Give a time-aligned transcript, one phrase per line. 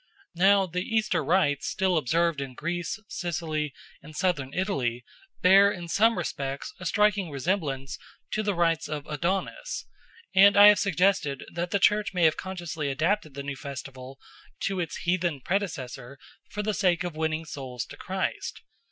[0.33, 5.05] Now the Easter rites still observed in Greece, Sicily, and Southern Italy
[5.43, 7.99] bear in some respects a striking resemblance
[8.31, 9.85] to the rites of Adonis,
[10.33, 14.17] and I have suggested that the Church may have consciously adapted the new festival
[14.61, 16.17] to its heathen predecessor
[16.49, 18.63] for the sake of winning souls to Christ.